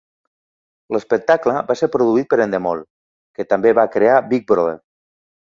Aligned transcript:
L'espectacle 0.95 1.53
va 1.67 1.75
ser 1.83 1.89
produït 1.97 2.29
per 2.33 2.41
Endemol, 2.47 2.83
que 3.39 3.47
també 3.55 3.77
va 3.81 3.89
crear 3.97 4.17
Big 4.33 4.53
Brother. 4.55 4.79